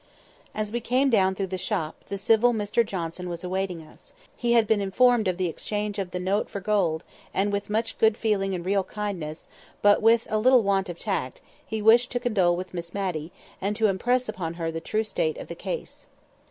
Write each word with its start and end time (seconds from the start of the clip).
As 0.55 0.71
we 0.71 0.79
came 0.79 1.11
down 1.11 1.35
through 1.35 1.45
the 1.53 1.59
shop, 1.59 2.05
the 2.09 2.17
civil 2.17 2.53
Mr 2.53 2.83
Johnson 2.83 3.29
was 3.29 3.43
awaiting 3.43 3.83
us; 3.83 4.13
he 4.35 4.53
had 4.53 4.65
been 4.65 4.81
informed 4.81 5.27
of 5.27 5.37
the 5.37 5.45
exchange 5.45 5.99
of 5.99 6.09
the 6.09 6.19
note 6.19 6.49
for 6.49 6.59
gold, 6.59 7.03
and 7.35 7.51
with 7.51 7.69
much 7.69 7.99
good 7.99 8.17
feeling 8.17 8.55
and 8.55 8.65
real 8.65 8.83
kindness, 8.83 9.47
but 9.83 10.01
with 10.01 10.25
a 10.31 10.39
little 10.39 10.63
want 10.63 10.89
of 10.89 10.97
tact, 10.97 11.39
he 11.63 11.83
wished 11.83 12.09
to 12.13 12.19
condole 12.19 12.55
with 12.55 12.73
Miss 12.73 12.95
Matty, 12.95 13.31
and 13.61 13.79
impress 13.79 14.27
upon 14.27 14.55
her 14.55 14.71
the 14.71 14.81
true 14.81 15.03
state 15.03 15.37
of 15.37 15.49
the 15.49 15.53
case. 15.53 16.07